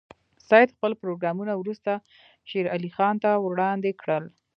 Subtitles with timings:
[0.47, 1.91] سید خپل پروګرامونه وروسته
[2.49, 4.25] شېر علي خان ته وړاندې کړل.